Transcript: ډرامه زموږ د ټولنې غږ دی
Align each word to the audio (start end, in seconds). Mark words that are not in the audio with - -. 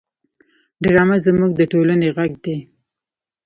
ډرامه 0.83 1.17
زموږ 1.25 1.51
د 1.55 1.61
ټولنې 1.71 2.07
غږ 2.17 2.31
دی 2.45 2.57